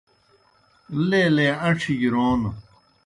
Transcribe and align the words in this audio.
لیلے 1.09 1.47
اݩڇھہ 1.65 1.93
گیْ 1.99 2.09
رون 2.13 2.41